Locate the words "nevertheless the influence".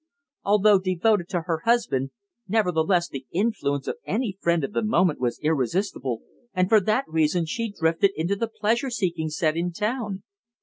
2.47-3.87